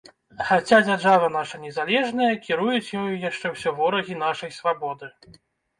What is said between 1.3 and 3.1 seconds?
наша незалежная, кіруюць ёю